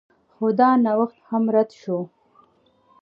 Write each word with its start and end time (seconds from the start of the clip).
خو 0.33 0.45
دا 0.59 0.69
نوښت 0.83 1.17
هم 1.29 1.43
رد 1.55 1.69
شو. 1.81 1.97